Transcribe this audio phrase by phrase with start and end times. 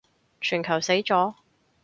[0.41, 1.35] 全球死咗